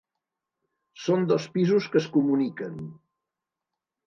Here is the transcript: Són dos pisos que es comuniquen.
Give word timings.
Són 1.01 1.27
dos 1.31 1.45
pisos 1.57 1.91
que 1.93 2.01
es 2.05 2.09
comuniquen. 2.17 2.81